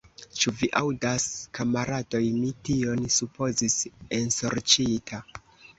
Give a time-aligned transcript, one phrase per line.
[0.43, 1.25] Ĉu vi aŭdas,
[1.57, 3.79] kamaradoj, mi tion supozis,
[4.23, 5.27] ensorĉita!